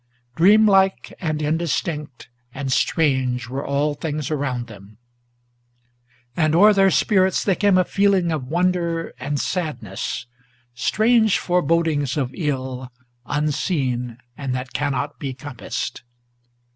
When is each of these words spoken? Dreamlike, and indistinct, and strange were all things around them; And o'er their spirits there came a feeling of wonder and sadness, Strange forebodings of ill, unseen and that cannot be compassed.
Dreamlike, 0.35 1.13
and 1.19 1.43
indistinct, 1.43 2.27
and 2.55 2.71
strange 2.71 3.47
were 3.47 3.63
all 3.63 3.93
things 3.93 4.31
around 4.31 4.65
them; 4.65 4.97
And 6.35 6.55
o'er 6.55 6.73
their 6.73 6.89
spirits 6.89 7.43
there 7.43 7.53
came 7.53 7.77
a 7.77 7.85
feeling 7.85 8.31
of 8.31 8.47
wonder 8.47 9.13
and 9.19 9.39
sadness, 9.39 10.25
Strange 10.73 11.37
forebodings 11.37 12.17
of 12.17 12.31
ill, 12.33 12.91
unseen 13.27 14.17
and 14.35 14.55
that 14.55 14.73
cannot 14.73 15.19
be 15.19 15.35
compassed. 15.35 16.01